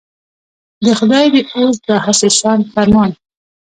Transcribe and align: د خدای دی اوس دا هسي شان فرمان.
د 0.83 0.85
خدای 0.99 1.25
دی 1.33 1.41
اوس 1.55 1.75
دا 1.87 1.95
هسي 2.05 2.29
شان 2.39 2.59
فرمان. 2.73 3.09